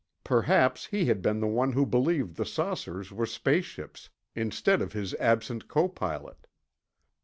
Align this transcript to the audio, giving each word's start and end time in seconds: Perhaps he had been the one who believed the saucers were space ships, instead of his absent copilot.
Perhaps 0.23 0.87
he 0.87 1.05
had 1.05 1.21
been 1.21 1.41
the 1.41 1.45
one 1.47 1.73
who 1.73 1.85
believed 1.85 2.35
the 2.35 2.43
saucers 2.43 3.11
were 3.11 3.27
space 3.27 3.65
ships, 3.65 4.09
instead 4.33 4.81
of 4.81 4.93
his 4.93 5.13
absent 5.19 5.67
copilot. 5.67 6.47